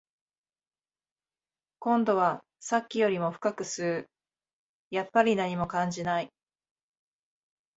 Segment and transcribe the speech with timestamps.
[1.77, 4.09] 今度はさっきよりも深く吸う、
[4.89, 6.33] やっぱり何も感じない